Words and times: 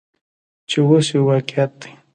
چې 0.69 0.77
اوس 0.85 1.05
یو 1.13 1.23
واقعیت 1.29 1.71
دی. 1.81 1.91